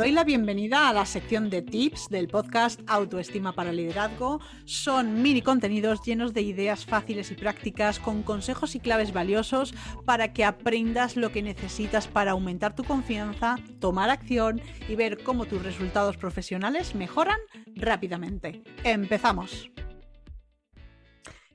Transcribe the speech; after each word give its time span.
doy 0.00 0.12
la 0.12 0.24
bienvenida 0.24 0.88
a 0.88 0.94
la 0.94 1.04
sección 1.04 1.50
de 1.50 1.60
tips 1.60 2.08
del 2.08 2.26
podcast 2.26 2.80
Autoestima 2.86 3.52
para 3.52 3.70
Liderazgo. 3.70 4.40
Son 4.64 5.20
mini 5.20 5.42
contenidos 5.42 6.00
llenos 6.02 6.32
de 6.32 6.40
ideas 6.40 6.86
fáciles 6.86 7.30
y 7.30 7.34
prácticas 7.34 7.98
con 7.98 8.22
consejos 8.22 8.74
y 8.74 8.80
claves 8.80 9.12
valiosos 9.12 9.74
para 10.06 10.32
que 10.32 10.46
aprendas 10.46 11.16
lo 11.16 11.32
que 11.32 11.42
necesitas 11.42 12.08
para 12.08 12.30
aumentar 12.30 12.74
tu 12.74 12.82
confianza, 12.82 13.56
tomar 13.78 14.08
acción 14.08 14.62
y 14.88 14.94
ver 14.94 15.22
cómo 15.22 15.44
tus 15.44 15.62
resultados 15.62 16.16
profesionales 16.16 16.94
mejoran 16.94 17.38
rápidamente. 17.76 18.62
Empezamos. 18.84 19.70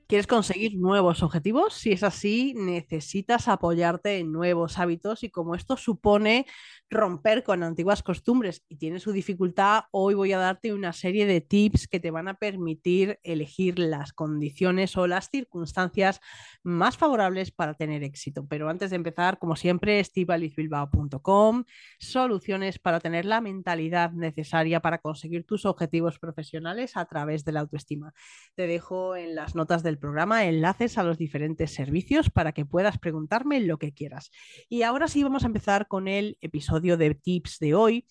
¿Quieres 0.08 0.28
conseguir 0.28 0.76
nuevos 0.78 1.24
objetivos? 1.24 1.74
Si 1.74 1.90
es 1.90 2.04
así, 2.04 2.54
necesitas 2.56 3.48
apoyarte 3.48 4.18
en 4.18 4.30
nuevos 4.30 4.78
hábitos 4.78 5.24
y 5.24 5.30
como 5.30 5.56
esto 5.56 5.76
supone 5.76 6.46
romper 6.88 7.42
con 7.42 7.64
antiguas 7.64 8.04
costumbres 8.04 8.62
y 8.68 8.76
tiene 8.76 9.00
su 9.00 9.10
dificultad, 9.10 9.84
hoy 9.90 10.14
voy 10.14 10.32
a 10.32 10.38
darte 10.38 10.72
una 10.72 10.92
serie 10.92 11.26
de 11.26 11.40
tips 11.40 11.88
que 11.88 11.98
te 11.98 12.12
van 12.12 12.28
a 12.28 12.34
permitir 12.34 13.18
elegir 13.24 13.80
las 13.80 14.12
condiciones 14.12 14.96
o 14.96 15.08
las 15.08 15.28
circunstancias 15.28 16.20
más 16.62 16.96
favorables 16.96 17.50
para 17.50 17.74
tener 17.74 18.04
éxito. 18.04 18.46
Pero 18.46 18.68
antes 18.68 18.90
de 18.90 18.96
empezar, 18.96 19.40
como 19.40 19.56
siempre, 19.56 19.98
estivalisbilbao.com, 19.98 21.64
soluciones 21.98 22.78
para 22.78 23.00
tener 23.00 23.24
la 23.24 23.40
mentalidad 23.40 24.12
necesaria 24.12 24.78
para 24.78 24.98
conseguir 24.98 25.44
tus 25.44 25.66
objetivos 25.66 26.20
profesionales 26.20 26.96
a 26.96 27.06
través 27.06 27.44
de 27.44 27.50
la 27.50 27.60
autoestima. 27.60 28.14
Te 28.54 28.68
dejo 28.68 29.16
en 29.16 29.34
las 29.34 29.56
notas 29.56 29.82
del 29.82 29.95
programa 29.98 30.46
enlaces 30.46 30.98
a 30.98 31.02
los 31.02 31.18
diferentes 31.18 31.72
servicios 31.72 32.30
para 32.30 32.52
que 32.52 32.64
puedas 32.64 32.98
preguntarme 32.98 33.60
lo 33.60 33.78
que 33.78 33.92
quieras. 33.92 34.30
Y 34.68 34.82
ahora 34.82 35.08
sí 35.08 35.22
vamos 35.22 35.44
a 35.44 35.48
empezar 35.48 35.88
con 35.88 36.08
el 36.08 36.38
episodio 36.40 36.96
de 36.96 37.14
tips 37.14 37.58
de 37.58 37.74
hoy, 37.74 38.06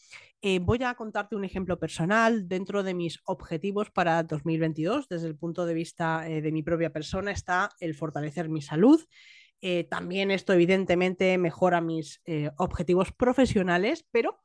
eh, 0.48 0.60
voy 0.60 0.84
a 0.84 0.94
contarte 0.94 1.36
un 1.36 1.44
ejemplo 1.44 1.80
personal 1.80 2.48
dentro 2.48 2.84
de 2.84 2.94
mis 2.94 3.20
objetivos 3.26 3.90
para 3.90 4.22
2022. 4.22 5.10
Desde 5.10 5.26
el 5.26 5.36
punto 5.36 5.66
de 5.66 5.74
vista 5.74 6.30
eh, 6.30 6.40
de 6.44 6.52
mi 6.52 6.62
propia 6.62 6.94
persona 6.94 7.32
está 7.32 7.72
el 7.80 7.96
fortalecer 7.96 8.48
mi 8.48 8.62
salud. 8.62 9.04
Eh, 9.62 9.86
también 9.86 10.30
esto 10.30 10.54
evidentemente 10.54 11.36
mejora 11.40 11.82
mis 11.82 12.22
objetivos 12.58 13.12
profesionales, 13.12 14.06
pero 14.12 14.40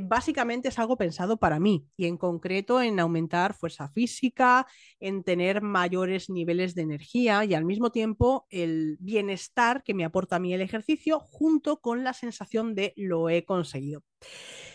básicamente 0.00 0.68
es 0.68 0.78
algo 0.78 0.96
pensado 0.96 1.36
para 1.36 1.60
mí 1.60 1.86
y 1.96 2.06
en 2.06 2.16
concreto 2.16 2.82
en 2.82 2.98
aumentar 3.00 3.54
fuerza 3.54 3.88
física, 3.88 4.66
en 5.00 5.22
tener 5.22 5.62
mayores 5.62 6.28
niveles 6.28 6.74
de 6.74 6.82
energía 6.82 7.44
y 7.44 7.54
al 7.54 7.64
mismo 7.64 7.90
tiempo 7.90 8.46
el 8.50 8.96
bienestar 9.00 9.82
que 9.84 9.94
me 9.94 10.04
aporta 10.04 10.36
a 10.36 10.38
mí 10.38 10.52
el 10.52 10.60
ejercicio 10.60 11.20
junto 11.20 11.80
con 11.80 12.04
la 12.04 12.12
sensación 12.12 12.74
de 12.74 12.92
lo 12.96 13.28
he 13.30 13.44
conseguido. 13.44 14.02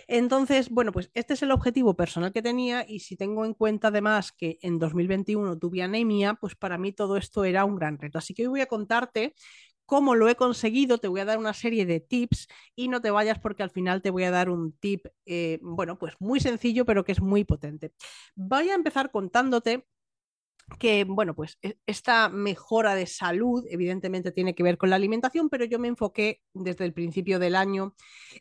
Entonces, 0.07 0.69
bueno, 0.69 0.91
pues 0.91 1.09
este 1.13 1.33
es 1.33 1.43
el 1.43 1.51
objetivo 1.51 1.95
personal 1.95 2.33
que 2.33 2.41
tenía 2.41 2.85
y 2.87 2.99
si 2.99 3.15
tengo 3.15 3.45
en 3.45 3.53
cuenta 3.53 3.89
además 3.89 4.31
que 4.31 4.57
en 4.61 4.79
2021 4.79 5.57
tuve 5.57 5.81
anemia, 5.83 6.35
pues 6.35 6.55
para 6.55 6.77
mí 6.77 6.91
todo 6.91 7.17
esto 7.17 7.45
era 7.45 7.65
un 7.65 7.75
gran 7.75 7.97
reto. 7.97 8.17
Así 8.17 8.33
que 8.33 8.43
hoy 8.43 8.49
voy 8.49 8.61
a 8.61 8.65
contarte 8.67 9.33
cómo 9.91 10.15
lo 10.15 10.29
he 10.29 10.37
conseguido, 10.37 10.99
te 10.99 11.09
voy 11.09 11.19
a 11.19 11.25
dar 11.25 11.37
una 11.37 11.53
serie 11.53 11.85
de 11.85 11.99
tips 11.99 12.47
y 12.77 12.87
no 12.87 13.01
te 13.01 13.11
vayas 13.11 13.39
porque 13.39 13.61
al 13.61 13.71
final 13.71 14.01
te 14.01 14.09
voy 14.09 14.23
a 14.23 14.31
dar 14.31 14.49
un 14.49 14.71
tip, 14.71 15.05
eh, 15.25 15.59
bueno, 15.61 15.97
pues 15.99 16.13
muy 16.21 16.39
sencillo, 16.39 16.85
pero 16.85 17.03
que 17.03 17.11
es 17.11 17.19
muy 17.19 17.43
potente. 17.43 17.91
Voy 18.33 18.69
a 18.69 18.75
empezar 18.75 19.11
contándote 19.11 19.85
que, 20.79 21.03
bueno, 21.03 21.35
pues 21.35 21.57
e, 21.61 21.77
esta 21.85 22.29
mejora 22.29 22.95
de 22.95 23.05
salud 23.05 23.65
evidentemente 23.69 24.31
tiene 24.31 24.55
que 24.55 24.63
ver 24.63 24.77
con 24.77 24.89
la 24.89 24.95
alimentación, 24.95 25.49
pero 25.49 25.65
yo 25.65 25.79
me 25.79 25.87
enfoqué 25.87 26.41
desde 26.53 26.85
el 26.85 26.93
principio 26.93 27.39
del 27.39 27.55
año 27.55 27.95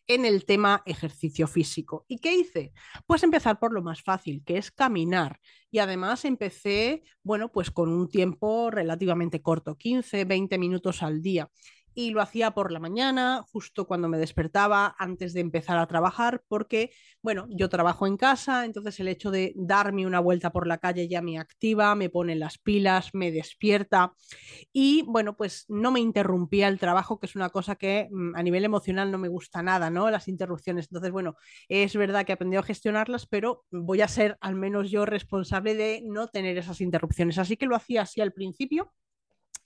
en 0.07 0.25
el 0.25 0.45
tema 0.45 0.83
ejercicio 0.87 1.47
físico. 1.47 2.05
¿Y 2.09 2.19
qué 2.19 2.35
hice? 2.35 2.73
Pues 3.07 3.23
empezar 3.23 3.59
por 3.59 3.73
lo 3.73 3.83
más 3.83 4.03
fácil, 4.03 4.43
que 4.45 4.59
es 4.59 4.71
caminar. 4.71 5.41
Y 5.71 5.79
además 5.79 6.25
empecé, 6.25 7.03
bueno, 7.23 7.53
pues 7.53 7.71
con 7.71 7.91
un 7.93 8.09
tiempo 8.09 8.71
relativamente 8.71 9.41
corto, 9.41 9.77
15, 9.77 10.25
20 10.25 10.59
minutos 10.59 11.03
al 11.03 11.23
día 11.23 11.51
y 11.95 12.11
lo 12.11 12.21
hacía 12.21 12.53
por 12.53 12.73
la 12.73 12.79
mañana, 12.79 13.45
justo 13.51 13.87
cuando 13.87 14.09
me 14.09 14.19
despertaba, 14.19 14.95
antes 14.99 15.33
de 15.33 15.41
empezar 15.41 15.79
a 15.79 15.87
trabajar, 15.87 16.43
porque, 16.49 16.93
bueno, 17.23 17.47
yo 17.51 17.69
trabajo 17.69 18.07
en 18.07 18.17
casa, 18.17 18.65
entonces 18.65 18.99
el 19.01 19.09
hecho 19.09 19.31
de 19.31 19.53
darme 19.57 20.07
una 20.07 20.21
vuelta 20.21 20.51
por 20.51 20.67
la 20.67 20.79
calle 20.79 21.09
ya 21.09 21.23
me 21.23 21.39
activa, 21.39 21.95
me 21.95 22.09
pone 22.09 22.37
las 22.37 22.59
pilas, 22.59 23.11
me 23.13 23.33
despierta 23.33 24.15
y, 24.73 25.03
bueno, 25.03 25.37
pues 25.37 25.65
no 25.69 25.91
me 25.91 26.01
interrumpía 26.01 26.69
el 26.69 26.79
trabajo, 26.79 27.19
que 27.19 27.27
es 27.27 27.37
una 27.37 27.51
cosa 27.51 27.77
que 27.77 28.09
mm, 28.11 28.37
a 28.37 28.43
nivel 28.43 28.65
emocional 28.65 29.11
no 29.11 29.19
me 29.19 29.29
gusta 29.29 29.63
nada, 29.63 29.91
¿no? 29.91 30.11
Las 30.11 30.29
interrupciones. 30.29 30.87
Entonces, 30.87 31.11
bueno, 31.11 31.37
es 31.69 31.95
verdad 31.97 32.25
que 32.25 32.33
he 32.33 32.35
aprendido 32.35 32.61
a 32.61 32.65
gestionarlas, 32.65 33.27
pero 33.27 33.65
voy 33.71 34.01
a 34.01 34.09
ser 34.09 34.39
al 34.41 34.55
menos 34.55 34.91
yo 34.91 35.07
responsable 35.07 35.75
de 35.75 36.03
no 36.05 36.29
tener 36.29 36.57
esas 36.59 36.81
interrupciones. 36.81 37.39
Así 37.39 37.57
que 37.57 37.67
lo 37.67 37.77
hacía 37.77 38.03
así 38.03 38.21
al 38.21 38.33
principio. 38.33 38.93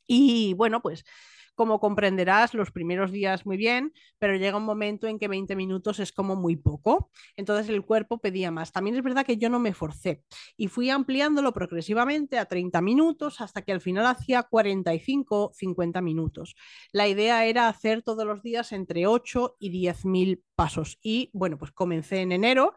Y 0.06 0.55
bueno, 0.55 0.83
pues 0.83 1.05
como 1.54 1.81
comprenderás, 1.81 2.54
los 2.54 2.70
primeros 2.70 3.12
días 3.12 3.47
muy 3.47 3.56
bien, 3.56 3.92
pero 4.19 4.37
llega 4.37 4.56
un 4.56 4.65
momento 4.65 5.06
en 5.06 5.19
que 5.19 5.28
20 5.28 5.56
minutos 5.56 6.00
es 6.00 6.12
como 6.12 6.37
muy 6.37 6.56
poco. 6.56 7.10
Entonces 7.37 7.69
el 7.69 7.84
cuerpo 7.84 8.19
pedía 8.19 8.50
más. 8.50 8.72
También 8.72 8.97
es 8.97 9.03
verdad 9.03 9.25
que 9.25 9.37
yo 9.37 9.48
no 9.48 9.60
me 9.60 9.75
forcé 9.75 10.22
y 10.56 10.69
fui 10.69 10.91
ampliándolo 10.91 11.53
progresivamente 11.53 12.38
a 12.38 12.47
30 12.47 12.81
minutos 12.81 13.41
hasta 13.41 13.62
que 13.62 13.72
al 13.72 13.81
final 13.81 14.06
hacía 14.06 14.43
45, 14.43 15.53
50 15.54 16.00
minutos. 16.00 16.54
La 16.93 17.09
idea 17.09 17.44
era 17.47 17.69
hacer 17.69 18.03
todos 18.03 18.26
los 18.26 18.43
días 18.43 18.72
entre 18.72 19.06
8 19.06 19.56
y 19.59 19.70
10 19.70 20.04
mil 20.04 20.43
pasos. 20.54 20.98
Y 21.03 21.31
bueno, 21.32 21.59
pues 21.59 21.72
comencé 21.72 22.20
en 22.20 22.32
enero 22.32 22.75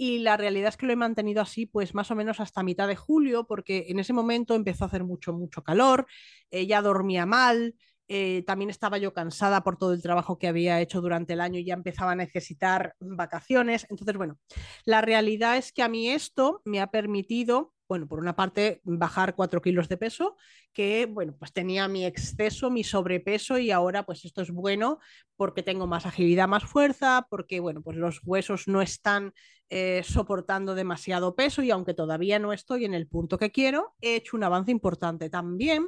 y 0.00 0.20
la 0.20 0.38
realidad 0.38 0.70
es 0.70 0.78
que 0.78 0.86
lo 0.86 0.94
he 0.94 0.96
mantenido 0.96 1.42
así 1.42 1.66
pues 1.66 1.94
más 1.94 2.10
o 2.10 2.14
menos 2.14 2.40
hasta 2.40 2.62
mitad 2.62 2.88
de 2.88 2.96
julio 2.96 3.46
porque 3.46 3.84
en 3.88 3.98
ese 3.98 4.14
momento 4.14 4.54
empezó 4.54 4.84
a 4.84 4.86
hacer 4.86 5.04
mucho, 5.04 5.34
mucho 5.34 5.62
calor, 5.62 6.06
ella 6.50 6.80
dormía 6.80 7.26
mal, 7.26 7.74
eh, 8.12 8.42
también 8.44 8.70
estaba 8.70 8.98
yo 8.98 9.12
cansada 9.12 9.62
por 9.62 9.76
todo 9.76 9.92
el 9.92 10.02
trabajo 10.02 10.36
que 10.36 10.48
había 10.48 10.80
hecho 10.80 11.00
durante 11.00 11.34
el 11.34 11.40
año 11.40 11.60
y 11.60 11.64
ya 11.64 11.74
empezaba 11.74 12.10
a 12.10 12.16
necesitar 12.16 12.96
vacaciones. 12.98 13.86
Entonces, 13.88 14.16
bueno, 14.16 14.36
la 14.84 15.00
realidad 15.00 15.56
es 15.56 15.70
que 15.72 15.84
a 15.84 15.88
mí 15.88 16.10
esto 16.10 16.60
me 16.64 16.80
ha 16.80 16.88
permitido, 16.88 17.72
bueno, 17.88 18.08
por 18.08 18.18
una 18.18 18.34
parte, 18.34 18.80
bajar 18.82 19.36
cuatro 19.36 19.62
kilos 19.62 19.88
de 19.88 19.96
peso, 19.96 20.36
que, 20.72 21.06
bueno, 21.06 21.36
pues 21.38 21.52
tenía 21.52 21.86
mi 21.86 22.04
exceso, 22.04 22.68
mi 22.68 22.82
sobrepeso 22.82 23.58
y 23.58 23.70
ahora 23.70 24.04
pues 24.04 24.24
esto 24.24 24.42
es 24.42 24.50
bueno 24.50 24.98
porque 25.36 25.62
tengo 25.62 25.86
más 25.86 26.04
agilidad, 26.04 26.48
más 26.48 26.64
fuerza, 26.64 27.28
porque, 27.30 27.60
bueno, 27.60 27.80
pues 27.80 27.96
los 27.96 28.22
huesos 28.24 28.66
no 28.66 28.82
están 28.82 29.34
eh, 29.68 30.02
soportando 30.04 30.74
demasiado 30.74 31.36
peso 31.36 31.62
y 31.62 31.70
aunque 31.70 31.94
todavía 31.94 32.40
no 32.40 32.52
estoy 32.52 32.86
en 32.86 32.94
el 32.94 33.06
punto 33.06 33.38
que 33.38 33.52
quiero, 33.52 33.94
he 34.00 34.16
hecho 34.16 34.36
un 34.36 34.42
avance 34.42 34.72
importante 34.72 35.30
también 35.30 35.86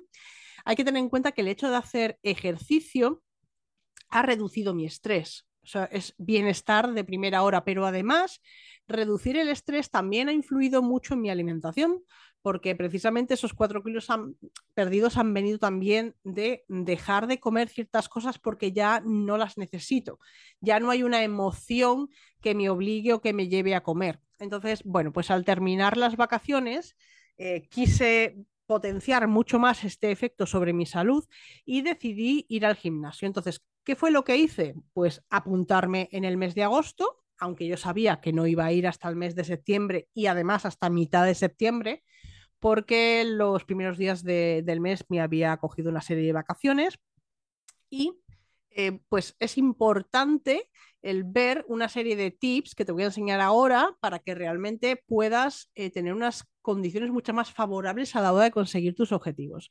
hay 0.64 0.76
que 0.76 0.84
tener 0.84 1.00
en 1.00 1.08
cuenta 1.08 1.32
que 1.32 1.42
el 1.42 1.48
hecho 1.48 1.70
de 1.70 1.76
hacer 1.76 2.18
ejercicio 2.22 3.22
ha 4.08 4.22
reducido 4.22 4.74
mi 4.74 4.84
estrés. 4.84 5.46
O 5.64 5.66
sea, 5.66 5.84
es 5.84 6.14
bienestar 6.18 6.92
de 6.92 7.04
primera 7.04 7.42
hora, 7.42 7.64
pero 7.64 7.86
además 7.86 8.40
reducir 8.88 9.36
el 9.36 9.48
estrés 9.48 9.90
también 9.90 10.28
ha 10.28 10.32
influido 10.32 10.82
mucho 10.82 11.14
en 11.14 11.20
mi 11.20 11.30
alimentación, 11.30 12.02
porque 12.42 12.74
precisamente 12.74 13.34
esos 13.34 13.54
cuatro 13.54 13.82
kilos 13.82 14.08
perdidos 14.74 15.16
han 15.16 15.32
venido 15.32 15.58
también 15.58 16.16
de 16.24 16.64
dejar 16.66 17.28
de 17.28 17.38
comer 17.38 17.68
ciertas 17.68 18.08
cosas 18.08 18.40
porque 18.40 18.72
ya 18.72 19.00
no 19.04 19.38
las 19.38 19.56
necesito. 19.56 20.18
Ya 20.60 20.80
no 20.80 20.90
hay 20.90 21.04
una 21.04 21.22
emoción 21.22 22.08
que 22.40 22.56
me 22.56 22.68
obligue 22.68 23.12
o 23.12 23.20
que 23.20 23.32
me 23.32 23.48
lleve 23.48 23.76
a 23.76 23.84
comer. 23.84 24.18
Entonces, 24.40 24.82
bueno, 24.84 25.12
pues 25.12 25.30
al 25.30 25.44
terminar 25.44 25.96
las 25.96 26.16
vacaciones, 26.16 26.96
eh, 27.38 27.68
quise 27.70 28.36
potenciar 28.72 29.28
mucho 29.28 29.58
más 29.58 29.84
este 29.84 30.10
efecto 30.10 30.46
sobre 30.46 30.72
mi 30.72 30.86
salud 30.86 31.28
y 31.66 31.82
decidí 31.82 32.46
ir 32.48 32.64
al 32.64 32.74
gimnasio. 32.74 33.26
Entonces, 33.26 33.62
¿qué 33.84 33.96
fue 33.96 34.10
lo 34.10 34.24
que 34.24 34.38
hice? 34.38 34.74
Pues 34.94 35.22
apuntarme 35.28 36.08
en 36.10 36.24
el 36.24 36.38
mes 36.38 36.54
de 36.54 36.62
agosto, 36.62 37.22
aunque 37.36 37.66
yo 37.66 37.76
sabía 37.76 38.22
que 38.22 38.32
no 38.32 38.46
iba 38.46 38.64
a 38.64 38.72
ir 38.72 38.86
hasta 38.86 39.10
el 39.10 39.16
mes 39.16 39.34
de 39.34 39.44
septiembre 39.44 40.08
y 40.14 40.24
además 40.24 40.64
hasta 40.64 40.88
mitad 40.88 41.26
de 41.26 41.34
septiembre, 41.34 42.02
porque 42.60 43.24
los 43.26 43.66
primeros 43.66 43.98
días 43.98 44.24
del 44.24 44.80
mes 44.80 45.04
me 45.10 45.20
había 45.20 45.54
cogido 45.58 45.90
una 45.90 46.00
serie 46.00 46.24
de 46.24 46.32
vacaciones 46.32 46.98
y 47.90 48.14
eh, 48.70 49.00
pues 49.10 49.36
es 49.38 49.58
importante 49.58 50.70
el 51.02 51.24
ver 51.24 51.66
una 51.68 51.90
serie 51.90 52.16
de 52.16 52.30
tips 52.30 52.74
que 52.74 52.86
te 52.86 52.92
voy 52.92 53.02
a 53.02 53.06
enseñar 53.06 53.42
ahora 53.42 53.98
para 54.00 54.18
que 54.20 54.34
realmente 54.34 54.96
puedas 54.96 55.70
eh, 55.74 55.90
tener 55.90 56.14
unas 56.14 56.48
condiciones 56.62 57.10
mucho 57.10 57.34
más 57.34 57.52
favorables 57.52 58.16
a 58.16 58.22
la 58.22 58.32
hora 58.32 58.44
de 58.44 58.50
conseguir 58.50 58.94
tus 58.94 59.12
objetivos. 59.12 59.68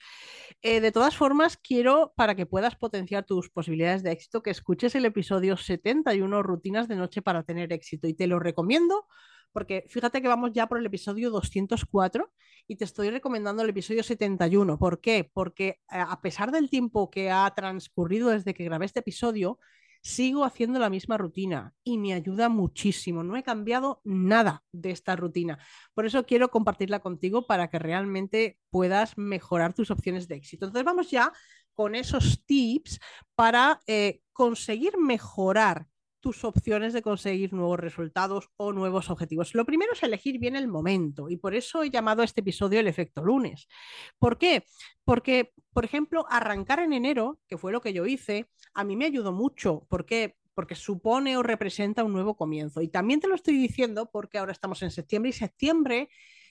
Eh, 0.62 0.82
de 0.82 0.92
todas 0.92 1.16
formas, 1.16 1.58
quiero, 1.58 2.14
para 2.16 2.36
que 2.36 2.46
puedas 2.46 2.76
potenciar 2.76 3.26
tus 3.26 3.50
posibilidades 3.50 4.04
de 4.04 4.12
éxito, 4.12 4.44
que 4.44 4.52
escuches 4.52 4.94
el 4.96 5.06
episodio 5.06 5.58
71, 5.58 6.44
Rutinas 6.44 6.88
de 6.88 6.96
Noche 6.96 7.22
para 7.22 7.44
tener 7.44 7.74
éxito. 7.74 8.08
Y 8.08 8.14
te 8.14 8.28
lo 8.28 8.40
recomiendo 8.40 9.08
porque 9.52 9.86
fíjate 9.90 10.22
que 10.22 10.28
vamos 10.28 10.52
ya 10.54 10.68
por 10.68 10.78
el 10.80 10.86
episodio 10.86 11.30
204 11.30 12.32
y 12.68 12.78
te 12.78 12.86
estoy 12.86 13.10
recomendando 13.10 13.64
el 13.64 13.70
episodio 13.70 14.04
71. 14.04 14.78
¿Por 14.78 15.02
qué? 15.02 15.30
Porque 15.34 15.68
eh, 15.68 15.78
a 15.90 16.22
pesar 16.22 16.52
del 16.52 16.70
tiempo 16.70 17.10
que 17.10 17.32
ha 17.32 17.52
transcurrido 17.56 18.30
desde 18.30 18.54
que 18.54 18.64
grabé 18.64 18.86
este 18.86 19.00
episodio, 19.02 19.60
sigo 20.02 20.44
haciendo 20.46 20.80
la 20.80 20.90
misma 20.90 21.18
rutina 21.18 21.74
y 21.84 21.98
me 21.98 22.14
ayuda 22.14 22.50
muchísimo. 22.50 23.24
No 23.24 23.38
he 23.38 23.44
cambiado 23.44 24.02
nada 24.04 24.64
de 24.72 24.92
esta 24.92 25.16
rutina. 25.16 25.60
Por 25.94 26.06
eso 26.06 26.26
quiero 26.26 26.50
compartirla 26.50 27.00
contigo 27.00 27.46
para 27.46 27.70
que 27.70 27.80
realmente 27.80 28.58
puedas 28.70 29.18
mejorar 29.18 29.74
tus 29.74 29.92
opciones 29.92 30.28
de 30.28 30.36
éxito. 30.36 30.66
Entonces 30.66 30.86
vamos 30.86 31.12
ya 31.12 31.32
con 31.74 31.96
esos 31.96 32.46
tips 32.46 33.00
para 33.36 33.80
eh, 33.88 34.22
conseguir 34.34 34.98
mejorar 34.98 35.88
tus 36.22 36.46
opciones 36.46 36.94
de 36.94 37.02
conseguir 37.02 37.52
nuevos 37.54 37.80
resultados 37.80 38.50
o 38.58 38.72
nuevos 38.72 39.10
objetivos. 39.10 39.54
Lo 39.56 39.66
primero 39.66 39.94
es 39.94 40.04
elegir 40.04 40.40
bien 40.40 40.56
el 40.56 40.68
momento 40.68 41.30
y 41.30 41.38
por 41.38 41.54
eso 41.54 41.84
he 41.84 41.90
llamado 41.90 42.22
a 42.22 42.26
este 42.26 42.42
episodio 42.42 42.80
el 42.80 42.88
efecto 42.88 43.24
lunes. 43.24 43.68
¿Por 44.18 44.38
qué? 44.38 44.64
Porque, 45.04 45.52
por 45.74 45.84
ejemplo, 45.84 46.26
arrancar 46.30 46.80
en 46.80 46.94
enero, 46.94 47.40
que 47.48 47.58
fue 47.58 47.72
lo 47.72 47.82
que 47.82 47.94
yo 47.94 48.06
hice, 48.06 48.48
a 48.74 48.84
mí 48.84 48.96
me 48.96 49.06
ayudó 49.06 49.34
mucho. 49.34 49.86
¿Por 49.90 50.06
qué? 50.06 50.36
Porque 50.54 50.76
supone 50.76 51.36
o 51.38 51.44
representa 51.44 52.04
un 52.04 52.14
nuevo 52.14 52.38
comienzo. 52.38 52.82
Y 52.82 52.88
también 52.88 53.20
te 53.20 53.28
lo 53.28 53.36
estoy 53.36 53.58
diciendo 53.58 54.10
porque 54.12 54.38
ahora 54.38 54.52
estamos 54.52 54.82
en 54.84 54.92
septiembre 54.92 55.30
y 55.30 55.34
septiembre 55.34 56.10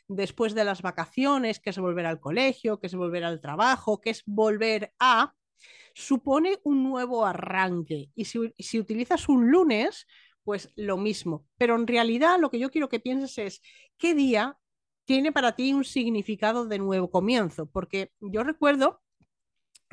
después 0.08 0.54
de 0.54 0.64
las 0.64 0.82
vacaciones, 0.82 1.60
que 1.60 1.70
es 1.70 1.78
volver 1.78 2.06
al 2.06 2.18
colegio, 2.18 2.80
que 2.80 2.88
es 2.88 2.94
volver 2.94 3.24
al 3.24 3.40
trabajo, 3.40 4.00
que 4.00 4.10
es 4.10 4.24
volver 4.26 4.92
a, 4.98 5.34
supone 5.94 6.58
un 6.64 6.82
nuevo 6.82 7.26
arranque. 7.26 8.10
Y 8.14 8.24
si, 8.24 8.78
utilizas 8.78 9.28
un 9.28 9.50
lunes, 9.50 10.06
pues 10.44 10.72
lo 10.76 10.96
mismo. 10.96 11.46
Pero 11.58 11.76
en 11.76 11.86
realidad 11.86 12.38
lo 12.38 12.50
que 12.50 12.58
yo 12.58 12.70
quiero 12.70 12.88
que 12.88 13.00
pienses 13.00 13.38
es 13.38 13.62
qué 13.98 14.14
día 14.14 14.58
tiene 15.04 15.32
para 15.32 15.56
ti 15.56 15.72
un 15.72 15.84
significado 15.84 16.66
de 16.66 16.78
nuevo 16.78 17.10
comienzo. 17.10 17.66
Porque 17.66 18.12
yo 18.20 18.42
recuerdo 18.44 19.02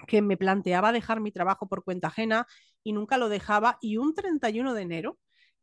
que 0.08 0.22
me 0.22 0.38
planteaba 0.38 0.92
dejar 0.92 1.19
mi 1.19 1.31
trabajo 1.31 1.68
por 1.68 1.84
cuenta 1.84 2.08
ajena 2.08 2.48
y 2.84 2.94
nunca 2.94 3.18
lo 3.18 3.30
dejaba. 3.30 3.78
Y 3.81 3.98
un 3.98 4.14
31 4.14 4.74
de 4.74 4.81
enero 4.81 5.18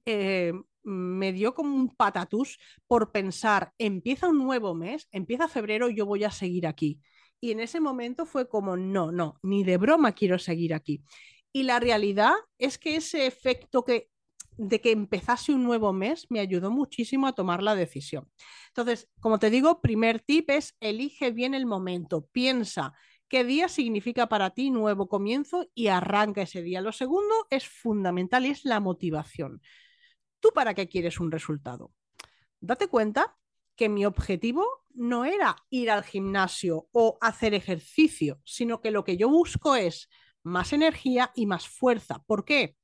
eh, 0.07 0.53
me 0.85 1.33
dio 1.33 1.55
como 1.55 1.75
un 1.75 1.95
patatús 1.95 2.59
por 2.87 3.11
pensar, 3.11 3.73
empieza 3.79 4.29
un 4.29 4.39
nuevo 4.39 4.75
mes, 4.75 5.09
empieza 5.11 5.49
febrero, 5.49 5.89
yo 5.89 6.07
voy 6.07 6.25
a 6.25 6.31
seguir 6.31 6.67
aquí. 6.67 7.01
Y 7.45 7.51
en 7.51 7.61
ese 7.61 7.79
momento 7.79 8.25
fue 8.25 8.49
como, 8.49 8.75
no, 8.75 9.13
no, 9.13 9.39
ni 9.43 9.65
de 9.65 9.77
broma 9.77 10.13
quiero 10.13 10.39
seguir 10.39 10.73
aquí. 10.73 11.05
Y 11.53 11.65
la 11.65 11.79
realidad 11.79 12.33
es 12.57 12.79
que 12.79 12.97
ese 12.97 13.27
efecto 13.27 13.85
que, 13.85 14.09
de 14.57 14.81
que 14.81 14.93
empezase 14.93 15.53
un 15.53 15.63
nuevo 15.63 15.93
mes 15.93 16.25
me 16.31 16.41
ayudó 16.41 16.71
muchísimo 16.71 17.27
a 17.27 17.35
tomar 17.35 17.63
la 17.63 17.75
decisión. 17.75 18.31
Entonces, 18.69 19.11
como 19.21 19.39
te 19.39 19.51
digo, 19.51 19.83
primer 19.83 20.21
tip 20.21 20.49
es 20.49 20.75
elige 20.81 21.33
bien 21.33 21.53
el 21.53 21.67
momento, 21.67 22.25
piensa 22.33 22.95
qué 23.29 23.45
día 23.45 23.69
significa 23.69 24.27
para 24.27 24.49
ti 24.49 24.71
nuevo 24.71 25.07
comienzo 25.11 25.69
y 25.75 25.89
arranca 25.89 26.41
ese 26.41 26.63
día. 26.63 26.81
Lo 26.81 26.93
segundo 26.93 27.47
es 27.51 27.69
fundamental 27.69 28.47
y 28.47 28.53
es 28.53 28.65
la 28.65 28.81
motivación. 28.81 29.61
¿Tú 30.41 30.49
para 30.55 30.73
qué 30.73 30.89
quieres 30.89 31.21
un 31.21 31.31
resultado? 31.31 31.93
Date 32.59 32.89
cuenta 32.89 33.37
que 33.77 33.89
mi 33.89 34.05
objetivo 34.05 34.85
no 34.95 35.25
era 35.25 35.57
ir 35.71 35.91
al 35.91 36.05
gimnasio 36.05 36.89
o 36.93 37.19
hacer 37.21 37.55
ejercicio, 37.55 38.41
sino 38.45 38.81
que 38.81 38.91
lo 38.91 39.05
que 39.05 39.17
yo 39.17 39.29
busco 39.29 39.75
es 39.77 40.09
más 40.43 40.73
energía 40.73 41.33
y 41.35 41.47
más 41.47 41.69
fuerza. 41.69 42.23
¿Por 42.27 42.45
qué? 42.45 42.77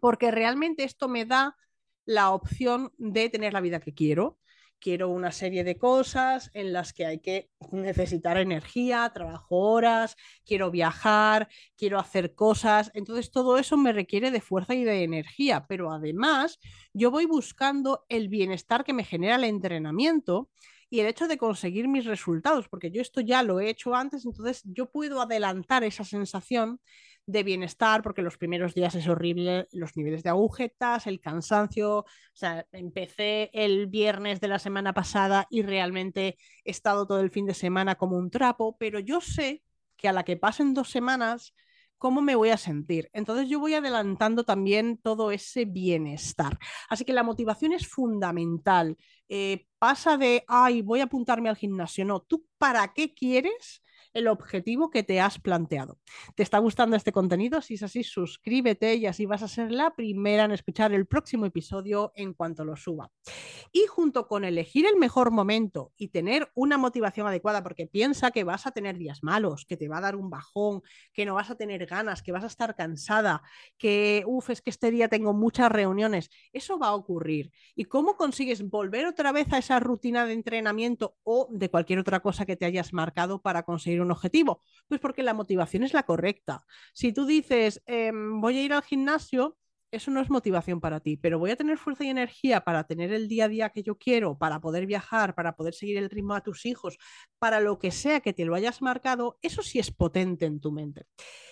Porque 0.00 0.30
realmente 0.30 0.84
esto 0.84 1.08
me 1.08 1.24
da 1.24 1.56
la 2.04 2.30
opción 2.30 2.92
de 2.98 3.28
tener 3.28 3.52
la 3.52 3.60
vida 3.60 3.80
que 3.80 3.94
quiero, 3.94 4.38
quiero 4.82 5.08
una 5.08 5.30
serie 5.30 5.62
de 5.62 5.78
cosas 5.78 6.50
en 6.54 6.72
las 6.72 6.92
que 6.92 7.06
hay 7.06 7.20
que 7.20 7.50
necesitar 7.70 8.36
energía, 8.36 9.10
trabajo 9.14 9.56
horas, 9.56 10.16
quiero 10.44 10.72
viajar, 10.72 11.48
quiero 11.76 12.00
hacer 12.00 12.34
cosas. 12.34 12.90
Entonces 12.92 13.30
todo 13.30 13.58
eso 13.58 13.76
me 13.76 13.92
requiere 13.92 14.32
de 14.32 14.40
fuerza 14.40 14.74
y 14.74 14.82
de 14.82 15.04
energía, 15.04 15.66
pero 15.68 15.92
además 15.92 16.58
yo 16.92 17.12
voy 17.12 17.26
buscando 17.26 18.04
el 18.08 18.28
bienestar 18.28 18.82
que 18.82 18.92
me 18.92 19.04
genera 19.04 19.36
el 19.36 19.44
entrenamiento 19.44 20.50
y 20.90 21.00
el 21.00 21.06
hecho 21.06 21.26
de 21.28 21.38
conseguir 21.38 21.88
mis 21.88 22.04
resultados, 22.04 22.68
porque 22.68 22.90
yo 22.90 23.00
esto 23.00 23.22
ya 23.22 23.42
lo 23.42 23.60
he 23.60 23.70
hecho 23.70 23.94
antes, 23.94 24.26
entonces 24.26 24.62
yo 24.64 24.90
puedo 24.90 25.22
adelantar 25.22 25.84
esa 25.84 26.04
sensación 26.04 26.80
de 27.26 27.42
bienestar, 27.42 28.02
porque 28.02 28.22
los 28.22 28.36
primeros 28.36 28.74
días 28.74 28.94
es 28.94 29.08
horrible, 29.08 29.68
los 29.72 29.96
niveles 29.96 30.22
de 30.22 30.30
agujetas, 30.30 31.06
el 31.06 31.20
cansancio, 31.20 31.98
o 31.98 32.06
sea, 32.32 32.66
empecé 32.72 33.50
el 33.52 33.86
viernes 33.86 34.40
de 34.40 34.48
la 34.48 34.58
semana 34.58 34.92
pasada 34.92 35.46
y 35.50 35.62
realmente 35.62 36.36
he 36.64 36.70
estado 36.70 37.06
todo 37.06 37.20
el 37.20 37.30
fin 37.30 37.46
de 37.46 37.54
semana 37.54 37.94
como 37.94 38.16
un 38.16 38.30
trapo, 38.30 38.76
pero 38.78 38.98
yo 38.98 39.20
sé 39.20 39.62
que 39.96 40.08
a 40.08 40.12
la 40.12 40.24
que 40.24 40.36
pasen 40.36 40.74
dos 40.74 40.90
semanas, 40.90 41.54
cómo 42.02 42.20
me 42.20 42.34
voy 42.34 42.50
a 42.50 42.56
sentir. 42.56 43.08
Entonces 43.12 43.48
yo 43.48 43.60
voy 43.60 43.74
adelantando 43.74 44.42
también 44.42 44.98
todo 44.98 45.30
ese 45.30 45.64
bienestar. 45.66 46.58
Así 46.88 47.04
que 47.04 47.12
la 47.12 47.22
motivación 47.22 47.72
es 47.72 47.86
fundamental. 47.86 48.96
Eh, 49.28 49.66
pasa 49.78 50.16
de, 50.16 50.44
ay, 50.48 50.82
voy 50.82 50.98
a 50.98 51.04
apuntarme 51.04 51.48
al 51.48 51.56
gimnasio. 51.56 52.04
No, 52.04 52.20
tú 52.20 52.44
para 52.58 52.92
qué 52.92 53.14
quieres 53.14 53.82
el 54.12 54.28
objetivo 54.28 54.90
que 54.90 55.02
te 55.02 55.20
has 55.20 55.38
planteado. 55.38 55.98
¿Te 56.34 56.42
está 56.42 56.58
gustando 56.58 56.96
este 56.96 57.12
contenido? 57.12 57.60
Si 57.60 57.74
es 57.74 57.82
así, 57.82 58.04
suscríbete 58.04 58.94
y 58.96 59.06
así 59.06 59.26
vas 59.26 59.42
a 59.42 59.48
ser 59.48 59.72
la 59.72 59.94
primera 59.94 60.44
en 60.44 60.52
escuchar 60.52 60.92
el 60.92 61.06
próximo 61.06 61.46
episodio 61.46 62.12
en 62.14 62.34
cuanto 62.34 62.64
lo 62.64 62.76
suba. 62.76 63.10
Y 63.72 63.86
junto 63.86 64.26
con 64.28 64.44
elegir 64.44 64.86
el 64.86 64.96
mejor 64.96 65.30
momento 65.30 65.92
y 65.96 66.08
tener 66.08 66.50
una 66.54 66.78
motivación 66.78 67.26
adecuada, 67.26 67.62
porque 67.62 67.86
piensa 67.86 68.30
que 68.30 68.44
vas 68.44 68.66
a 68.66 68.72
tener 68.72 68.98
días 68.98 69.20
malos, 69.22 69.64
que 69.66 69.76
te 69.76 69.88
va 69.88 69.98
a 69.98 70.02
dar 70.02 70.16
un 70.16 70.30
bajón, 70.30 70.82
que 71.12 71.24
no 71.24 71.34
vas 71.34 71.50
a 71.50 71.56
tener 71.56 71.86
ganas, 71.86 72.22
que 72.22 72.32
vas 72.32 72.44
a 72.44 72.48
estar 72.48 72.74
cansada, 72.74 73.42
que, 73.78 74.24
uff, 74.26 74.50
es 74.50 74.60
que 74.60 74.70
este 74.70 74.90
día 74.90 75.08
tengo 75.08 75.32
muchas 75.32 75.72
reuniones, 75.72 76.30
eso 76.52 76.78
va 76.78 76.88
a 76.88 76.94
ocurrir. 76.94 77.50
¿Y 77.74 77.84
cómo 77.84 78.16
consigues 78.16 78.68
volver 78.68 79.06
otra 79.06 79.32
vez 79.32 79.52
a 79.52 79.58
esa 79.58 79.80
rutina 79.80 80.26
de 80.26 80.34
entrenamiento 80.34 81.16
o 81.22 81.48
de 81.50 81.70
cualquier 81.70 81.98
otra 81.98 82.20
cosa 82.20 82.46
que 82.46 82.56
te 82.56 82.66
hayas 82.66 82.92
marcado 82.92 83.40
para 83.40 83.62
conseguir 83.62 84.01
un 84.02 84.10
objetivo? 84.10 84.62
Pues 84.88 85.00
porque 85.00 85.22
la 85.22 85.34
motivación 85.34 85.82
es 85.82 85.94
la 85.94 86.02
correcta. 86.02 86.64
Si 86.92 87.12
tú 87.12 87.24
dices, 87.26 87.82
em, 87.86 88.40
voy 88.40 88.58
a 88.58 88.62
ir 88.62 88.72
al 88.72 88.82
gimnasio, 88.82 89.56
eso 89.92 90.10
no 90.10 90.20
es 90.20 90.30
motivación 90.30 90.80
para 90.80 91.00
ti, 91.00 91.18
pero 91.18 91.38
voy 91.38 91.50
a 91.50 91.56
tener 91.56 91.76
fuerza 91.76 92.02
y 92.04 92.08
energía 92.08 92.62
para 92.62 92.84
tener 92.84 93.12
el 93.12 93.28
día 93.28 93.44
a 93.44 93.48
día 93.48 93.68
que 93.68 93.82
yo 93.82 93.98
quiero, 93.98 94.38
para 94.38 94.58
poder 94.58 94.86
viajar, 94.86 95.34
para 95.34 95.54
poder 95.54 95.74
seguir 95.74 95.98
el 95.98 96.08
ritmo 96.08 96.34
a 96.34 96.40
tus 96.40 96.64
hijos, 96.64 96.96
para 97.38 97.60
lo 97.60 97.78
que 97.78 97.90
sea 97.90 98.20
que 98.20 98.32
te 98.32 98.46
lo 98.46 98.54
hayas 98.54 98.80
marcado, 98.80 99.38
eso 99.42 99.62
sí 99.62 99.78
es 99.78 99.90
potente 99.90 100.46
en 100.46 100.60
tu 100.60 100.72
mente. 100.72 101.04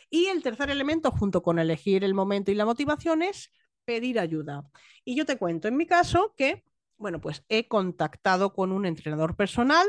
Y 0.09 0.27
el 0.27 0.43
tercer 0.43 0.71
elemento, 0.71 1.11
junto 1.11 1.43
con 1.43 1.59
elegir 1.59 2.03
el 2.03 2.15
momento 2.15 2.51
y 2.51 2.55
la 2.55 2.65
motivación, 2.65 3.23
es 3.23 3.53
pedir 3.85 4.19
ayuda. 4.19 4.65
Y 5.05 5.17
yo 5.17 5.27
te 5.27 5.37
cuento 5.37 5.69
en 5.69 5.77
mi 5.77 5.87
caso 5.87 6.35
que, 6.35 6.65
bueno, 6.97 7.21
pues 7.21 7.45
he 7.51 7.69
contactado 7.69 8.55
con 8.55 8.73
un 8.73 8.87
entrenador 8.87 9.37
personal 9.37 9.87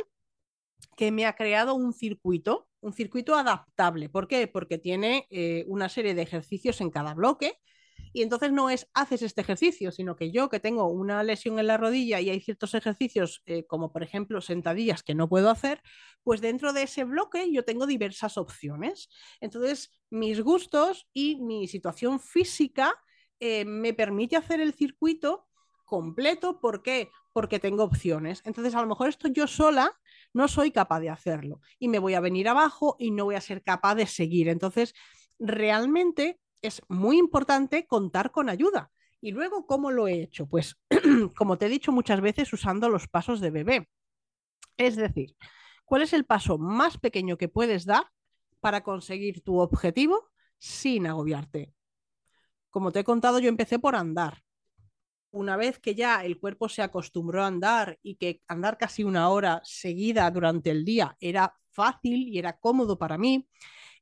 que 0.96 1.12
me 1.12 1.26
ha 1.26 1.36
creado 1.36 1.76
un 1.76 1.94
circuito, 1.94 2.68
un 2.82 2.94
circuito 2.94 3.36
adaptable. 3.36 4.10
¿Por 4.10 4.28
qué? 4.28 4.48
Porque 4.48 4.78
tiene 4.78 5.28
eh, 5.30 5.66
una 5.68 5.90
serie 5.90 6.14
de 6.14 6.22
ejercicios 6.22 6.82
en 6.82 6.90
cada 6.90 7.14
bloque. 7.14 7.60
Y 8.14 8.24
entonces 8.24 8.52
no 8.52 8.70
es 8.70 8.90
haces 8.94 9.22
este 9.22 9.42
ejercicio, 9.42 9.92
sino 9.92 10.16
que 10.18 10.32
yo 10.32 10.50
que 10.50 10.60
tengo 10.60 10.88
una 10.88 11.24
lesión 11.24 11.60
en 11.60 11.68
la 11.68 11.78
rodilla 11.78 12.20
y 12.20 12.30
hay 12.30 12.42
ciertos 12.42 12.74
ejercicios, 12.74 13.42
eh, 13.46 13.66
como 13.66 13.94
por 13.94 14.04
ejemplo 14.04 14.42
sentadillas 14.42 15.02
que 15.02 15.16
no 15.16 15.30
puedo 15.30 15.50
hacer, 15.50 15.82
pues 16.24 16.42
dentro 16.42 16.74
de 16.74 16.84
ese 16.84 17.06
bloque 17.06 17.52
yo 17.52 17.64
tengo 17.64 17.86
diversas 17.86 18.38
opciones. 18.38 19.10
Entonces 19.40 19.98
mis 20.10 20.42
gustos 20.42 21.08
y 21.14 21.38
mi 21.38 21.68
situación 21.68 22.20
física 22.20 22.94
eh, 23.40 23.64
me 23.66 23.94
permite 23.94 24.36
hacer 24.36 24.60
el 24.60 24.74
circuito 24.74 25.48
completo. 25.86 26.60
¿Por 26.60 26.84
qué? 26.84 27.10
Porque 27.34 27.60
tengo 27.60 27.84
opciones. 27.84 28.42
Entonces 28.46 28.76
a 28.76 28.82
lo 28.82 28.88
mejor 28.88 29.10
esto 29.10 29.30
yo 29.30 29.48
sola 29.48 29.98
no 30.34 30.48
soy 30.48 30.72
capaz 30.72 31.00
de 31.00 31.10
hacerlo 31.10 31.62
y 31.80 31.88
me 31.88 32.00
voy 32.00 32.14
a 32.14 32.20
venir 32.20 32.48
abajo 32.48 32.96
y 33.00 33.12
no 33.12 33.26
voy 33.26 33.36
a 33.36 33.42
ser 33.42 33.64
capaz 33.64 33.96
de 33.96 34.08
seguir. 34.08 34.50
Entonces, 34.50 34.94
realmente 35.40 36.40
es 36.62 36.82
muy 36.88 37.18
importante 37.18 37.86
contar 37.88 38.32
con 38.32 38.50
ayuda. 38.50 38.92
Y 39.20 39.32
luego, 39.32 39.68
¿cómo 39.68 39.92
lo 39.92 40.08
he 40.08 40.22
hecho? 40.22 40.48
Pues, 40.48 40.78
como 41.36 41.58
te 41.58 41.68
he 41.68 41.70
dicho 41.70 41.92
muchas 41.92 42.22
veces, 42.22 42.52
usando 42.54 42.90
los 42.90 43.08
pasos 43.08 43.40
de 43.40 43.52
bebé. 43.52 43.90
Es 44.78 44.96
decir, 44.96 45.36
¿cuál 45.86 46.02
es 46.02 46.14
el 46.14 46.26
paso 46.26 46.58
más 46.58 46.98
pequeño 46.98 47.38
que 47.38 47.50
puedes 47.50 47.86
dar 47.86 48.06
para 48.62 48.84
conseguir 48.84 49.42
tu 49.42 49.60
objetivo 49.60 50.30
sin 50.58 51.08
agobiarte. 51.08 51.74
Como 52.70 52.92
te 52.92 53.00
he 53.00 53.04
contado, 53.04 53.40
yo 53.40 53.50
empecé 53.50 53.80
por 53.80 53.96
andar. 53.96 54.44
Una 55.32 55.56
vez 55.58 55.80
que 55.80 55.96
ya 55.96 56.24
el 56.26 56.40
cuerpo 56.40 56.70
se 56.70 56.82
acostumbró 56.82 57.44
a 57.44 57.48
andar 57.48 57.98
y 58.04 58.16
que 58.16 58.42
andar 58.48 58.78
casi 58.78 59.04
una 59.04 59.30
hora 59.30 59.62
seguida 59.64 60.30
durante 60.30 60.72
el 60.72 60.84
día 60.86 61.16
era 61.20 61.54
fácil 61.72 62.28
y 62.28 62.38
era 62.38 62.58
cómodo 62.58 62.98
para 62.98 63.18
mí, 63.18 63.48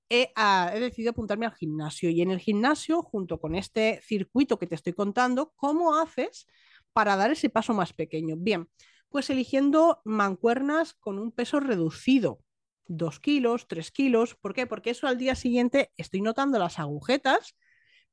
he, 0.09 0.31
ah, 0.36 0.71
he, 0.74 0.79
decidido 0.79 1.12
apuntarme 1.12 1.45
al 1.45 1.53
gimnasio. 1.53 2.09
Y 2.09 2.21
en 2.21 2.31
el 2.31 2.39
gimnasio, 2.39 3.03
junto 3.03 3.39
con 3.39 3.55
este 3.55 4.01
circuito 4.03 4.57
que 4.57 4.67
te 4.67 4.75
estoy 4.75 4.93
contando, 4.93 5.53
¿cómo 5.55 5.95
haces 5.95 6.48
para 6.93 7.15
dar 7.15 7.31
ese 7.31 7.50
paso 7.50 7.74
más 7.74 7.93
pequeño? 7.93 8.36
Bien, 8.38 8.67
pues 9.09 9.29
eligiendo 9.29 10.01
mancuernas 10.05 10.93
con 10.95 11.19
un 11.19 11.31
peso 11.31 11.59
reducido. 11.59 12.39
Dos 12.88 13.19
kilos, 13.19 13.67
tres 13.67 13.91
kilos. 13.91 14.36
¿Por 14.36 14.53
qué? 14.53 14.65
Porque 14.65 14.89
eso 14.91 15.07
al 15.07 15.17
día 15.17 15.36
siguiente 15.36 15.91
estoy 15.95 16.21
notando 16.21 16.57
las 16.57 16.79
agujetas, 16.79 17.55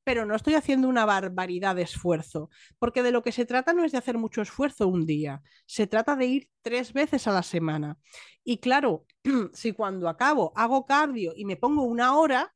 pero 0.07 0.25
no 0.25 0.35
estoy 0.35 0.53
haciendo 0.53 0.87
una 0.87 1.03
barbaridad 1.03 1.75
de 1.75 1.81
esfuerzo, 1.81 2.49
porque 2.79 3.03
de 3.03 3.11
lo 3.11 3.23
que 3.23 3.33
se 3.33 3.45
trata 3.45 3.73
no 3.73 3.83
es 3.83 3.91
de 3.91 3.97
hacer 3.97 4.17
mucho 4.17 4.41
esfuerzo 4.41 4.87
un 4.87 5.05
día, 5.05 5.41
se 5.65 5.85
trata 5.85 6.15
de 6.15 6.25
ir 6.27 6.49
tres 6.61 6.93
veces 6.93 7.27
a 7.27 7.33
la 7.33 7.43
semana. 7.43 7.97
Y 8.41 8.59
claro, 8.59 9.05
si 9.51 9.73
cuando 9.73 10.07
acabo 10.07 10.53
hago 10.55 10.85
cardio 10.85 11.33
y 11.35 11.43
me 11.43 11.57
pongo 11.57 11.83
una 11.83 12.15
hora, 12.15 12.55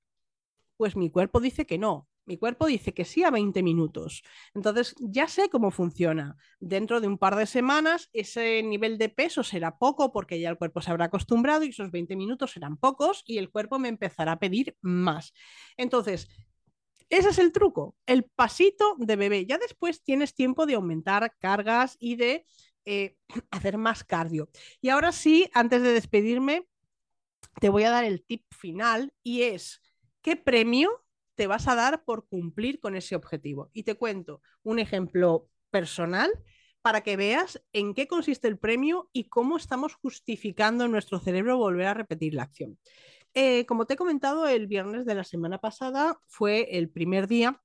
pues 0.77 0.95
mi 0.95 1.11
cuerpo 1.11 1.41
dice 1.41 1.65
que 1.65 1.77
no, 1.77 2.07
mi 2.25 2.37
cuerpo 2.37 2.67
dice 2.67 2.93
que 2.93 3.03
sí 3.03 3.25
a 3.25 3.31
20 3.31 3.61
minutos. 3.63 4.23
Entonces 4.53 4.95
ya 5.01 5.27
sé 5.27 5.49
cómo 5.49 5.71
funciona. 5.71 6.37
Dentro 6.61 7.01
de 7.01 7.07
un 7.07 7.17
par 7.17 7.35
de 7.35 7.47
semanas 7.47 8.09
ese 8.13 8.63
nivel 8.63 8.97
de 8.97 9.09
peso 9.09 9.43
será 9.43 9.77
poco 9.77 10.13
porque 10.13 10.39
ya 10.39 10.49
el 10.49 10.57
cuerpo 10.57 10.79
se 10.81 10.91
habrá 10.91 11.05
acostumbrado 11.05 11.65
y 11.65 11.69
esos 11.71 11.91
20 11.91 12.15
minutos 12.15 12.51
serán 12.51 12.77
pocos 12.77 13.23
y 13.25 13.39
el 13.39 13.49
cuerpo 13.49 13.77
me 13.77 13.89
empezará 13.89 14.31
a 14.31 14.39
pedir 14.39 14.77
más. 14.79 15.33
Entonces, 15.75 16.29
ese 17.11 17.29
es 17.29 17.39
el 17.39 17.51
truco, 17.51 17.95
el 18.05 18.23
pasito 18.23 18.95
de 18.97 19.17
bebé. 19.17 19.45
Ya 19.45 19.57
después 19.57 20.01
tienes 20.01 20.33
tiempo 20.33 20.65
de 20.65 20.75
aumentar 20.75 21.35
cargas 21.39 21.97
y 21.99 22.15
de 22.15 22.45
eh, 22.85 23.17
hacer 23.51 23.77
más 23.77 24.05
cardio. 24.05 24.49
Y 24.79 24.89
ahora 24.89 25.11
sí, 25.11 25.49
antes 25.53 25.81
de 25.81 25.91
despedirme, 25.91 26.67
te 27.59 27.67
voy 27.67 27.83
a 27.83 27.89
dar 27.89 28.05
el 28.05 28.23
tip 28.23 28.45
final 28.49 29.13
y 29.23 29.41
es, 29.41 29.81
¿qué 30.21 30.37
premio 30.37 31.03
te 31.35 31.47
vas 31.47 31.67
a 31.67 31.75
dar 31.75 32.05
por 32.05 32.27
cumplir 32.27 32.79
con 32.79 32.95
ese 32.95 33.15
objetivo? 33.17 33.69
Y 33.73 33.83
te 33.83 33.95
cuento 33.95 34.41
un 34.63 34.79
ejemplo 34.79 35.49
personal 35.69 36.31
para 36.81 37.01
que 37.01 37.17
veas 37.17 37.61
en 37.73 37.93
qué 37.93 38.07
consiste 38.07 38.47
el 38.47 38.57
premio 38.57 39.09
y 39.11 39.25
cómo 39.25 39.57
estamos 39.57 39.95
justificando 39.95 40.85
en 40.85 40.91
nuestro 40.91 41.19
cerebro 41.19 41.57
volver 41.57 41.87
a 41.87 41.93
repetir 41.93 42.33
la 42.35 42.43
acción. 42.43 42.79
Eh, 43.33 43.65
como 43.65 43.85
te 43.85 43.93
he 43.93 43.97
comentado, 43.97 44.47
el 44.47 44.67
viernes 44.67 45.05
de 45.05 45.15
la 45.15 45.23
semana 45.23 45.59
pasada 45.59 46.19
fue 46.27 46.77
el 46.77 46.89
primer 46.89 47.27
día 47.27 47.61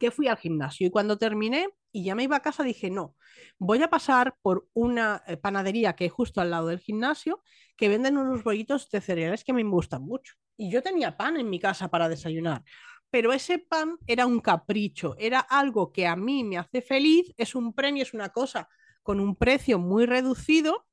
que 0.00 0.10
fui 0.10 0.26
al 0.26 0.36
gimnasio 0.36 0.86
y 0.86 0.90
cuando 0.90 1.18
terminé 1.18 1.68
y 1.92 2.02
ya 2.02 2.16
me 2.16 2.24
iba 2.24 2.36
a 2.36 2.42
casa 2.42 2.64
dije, 2.64 2.90
no, 2.90 3.14
voy 3.56 3.80
a 3.80 3.88
pasar 3.88 4.36
por 4.42 4.66
una 4.74 5.22
eh, 5.28 5.36
panadería 5.36 5.94
que 5.94 6.04
hay 6.04 6.10
justo 6.10 6.40
al 6.40 6.50
lado 6.50 6.66
del 6.66 6.80
gimnasio 6.80 7.40
que 7.76 7.88
venden 7.88 8.18
unos 8.18 8.42
bollitos 8.42 8.90
de 8.90 9.00
cereales 9.00 9.44
que 9.44 9.52
me 9.52 9.62
gustan 9.62 10.02
mucho. 10.02 10.34
Y 10.56 10.72
yo 10.72 10.82
tenía 10.82 11.16
pan 11.16 11.36
en 11.36 11.48
mi 11.48 11.60
casa 11.60 11.88
para 11.88 12.08
desayunar, 12.08 12.64
pero 13.10 13.32
ese 13.32 13.60
pan 13.60 13.96
era 14.08 14.26
un 14.26 14.40
capricho, 14.40 15.14
era 15.18 15.38
algo 15.38 15.92
que 15.92 16.08
a 16.08 16.16
mí 16.16 16.42
me 16.42 16.58
hace 16.58 16.82
feliz, 16.82 17.32
es 17.36 17.54
un 17.54 17.72
premio, 17.72 18.02
es 18.02 18.12
una 18.12 18.30
cosa 18.30 18.68
con 19.04 19.20
un 19.20 19.36
precio 19.36 19.78
muy 19.78 20.06
reducido 20.06 20.86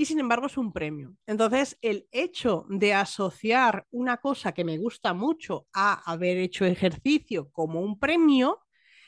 y 0.00 0.06
sin 0.06 0.18
embargo 0.18 0.46
es 0.46 0.56
un 0.56 0.72
premio. 0.72 1.14
Entonces, 1.26 1.76
el 1.82 2.08
hecho 2.10 2.64
de 2.70 2.94
asociar 2.94 3.86
una 3.90 4.16
cosa 4.16 4.52
que 4.52 4.64
me 4.64 4.78
gusta 4.78 5.12
mucho 5.12 5.66
a 5.74 6.10
haber 6.10 6.38
hecho 6.38 6.64
ejercicio 6.64 7.50
como 7.50 7.82
un 7.82 7.98
premio, 7.98 8.60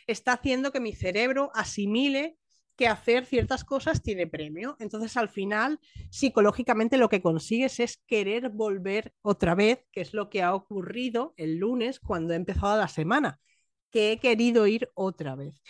está 0.07 0.35
haciendo 0.35 0.71
que 0.71 0.81
mi 0.81 0.93
cerebro 0.93 1.51
asimile 1.55 2.37
que 2.77 2.89
hacer 2.89 3.25
ciertas 3.25 3.65
cosas 3.65 4.03
tiene 4.03 4.27
premio. 4.27 4.77
Entonces, 4.81 5.17
al 5.17 5.31
final, 5.31 5.81
psicológicamente 6.11 6.99
lo 6.99 7.09
que 7.09 7.23
consigues 7.23 7.81
es 7.81 7.97
querer 8.07 8.51
volver 8.51 9.15
otra 9.23 9.55
vez, 9.55 9.87
que 9.93 10.03
es 10.03 10.13
lo 10.13 10.29
que 10.29 10.43
ha 10.43 10.55
ocurrido 10.55 11.33
el 11.39 11.57
lunes 11.57 12.01
cuando 12.01 12.35
he 12.35 12.37
empezado 12.37 12.77
la 12.77 12.89
semana 12.89 13.41
que 13.93 14.13
he 14.13 14.19
querido 14.19 14.67
ir 14.67 14.91
otra 14.95 15.37
vez. 15.37 15.63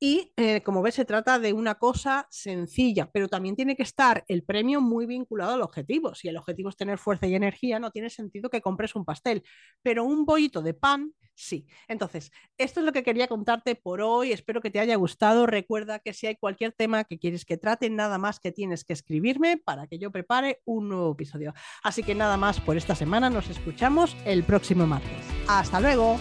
Y 0.00 0.32
eh, 0.36 0.60
como 0.62 0.82
ves, 0.82 0.94
se 0.96 1.04
trata 1.04 1.38
de 1.38 1.52
una 1.52 1.76
cosa 1.76 2.26
sencilla, 2.30 3.10
pero 3.10 3.28
también 3.28 3.56
tiene 3.56 3.74
que 3.74 3.82
estar 3.82 4.24
el 4.28 4.44
premio 4.44 4.80
muy 4.80 5.06
vinculado 5.06 5.54
al 5.54 5.62
objetivo. 5.62 6.14
Si 6.14 6.28
el 6.28 6.36
objetivo 6.36 6.68
es 6.68 6.76
tener 6.76 6.98
fuerza 6.98 7.26
y 7.26 7.34
energía, 7.34 7.78
no 7.78 7.90
tiene 7.90 8.10
sentido 8.10 8.50
que 8.50 8.60
compres 8.60 8.94
un 8.94 9.04
pastel, 9.04 9.42
pero 9.82 10.04
un 10.04 10.26
bollito 10.26 10.62
de 10.62 10.74
pan, 10.74 11.14
sí. 11.34 11.66
Entonces, 11.88 12.30
esto 12.58 12.80
es 12.80 12.86
lo 12.86 12.92
que 12.92 13.02
quería 13.02 13.28
contarte 13.28 13.76
por 13.76 14.02
hoy. 14.02 14.32
Espero 14.32 14.60
que 14.60 14.70
te 14.70 14.78
haya 14.78 14.96
gustado. 14.96 15.46
Recuerda 15.46 15.98
que 16.00 16.12
si 16.12 16.26
hay 16.26 16.36
cualquier 16.36 16.72
tema 16.72 17.04
que 17.04 17.18
quieres 17.18 17.44
que 17.44 17.56
trate, 17.56 17.88
nada 17.88 18.18
más 18.18 18.40
que 18.40 18.52
tienes 18.52 18.84
que 18.84 18.92
escribirme 18.92 19.56
para 19.56 19.86
que 19.86 19.98
yo 19.98 20.10
prepare 20.10 20.60
un 20.64 20.88
nuevo 20.90 21.12
episodio. 21.12 21.54
Así 21.82 22.02
que 22.02 22.14
nada 22.14 22.36
más 22.36 22.60
por 22.60 22.76
esta 22.76 22.94
semana. 22.94 23.30
Nos 23.30 23.48
escuchamos 23.48 24.16
el 24.26 24.44
próximo 24.44 24.86
martes. 24.86 25.24
Hasta 25.48 25.80
luego. 25.80 26.18